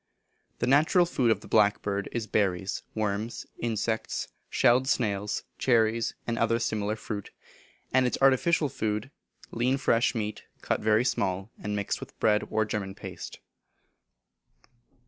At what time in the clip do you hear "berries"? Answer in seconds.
2.25-2.81